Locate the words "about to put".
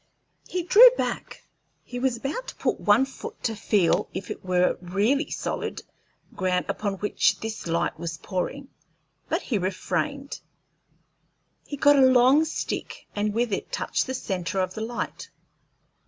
2.17-2.77